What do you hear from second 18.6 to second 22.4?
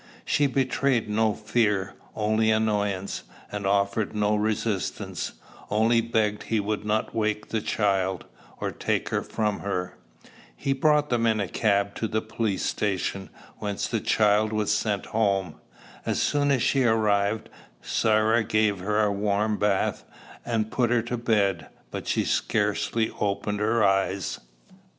her a warm bath, and put her to bed; but she